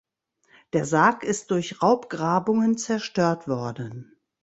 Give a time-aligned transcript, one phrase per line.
[0.73, 4.15] Der Sarg ist durch Raubgrabungen zerstört worden.